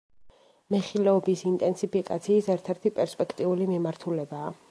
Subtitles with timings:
[0.75, 4.53] მეხილეობის ინტენსიფიკაციის ერთ-ერთი პერსპექტიული მიმართულებაა.